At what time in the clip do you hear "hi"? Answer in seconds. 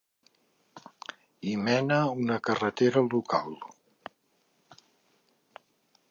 1.49-1.51